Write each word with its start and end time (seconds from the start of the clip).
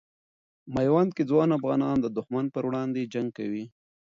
میوند 0.75 1.09
کې 1.15 1.23
ځوان 1.29 1.49
افغانان 1.57 1.97
د 2.01 2.07
دښمن 2.17 2.45
پر 2.53 2.63
وړاندې 2.69 3.09
جنګ 3.13 3.29
کوي. 3.37 3.65